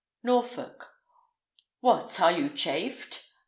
Norfolk. 0.23 0.95
What, 1.81 2.19
are 2.19 2.31
you 2.31 2.49
chafed? 2.49 3.19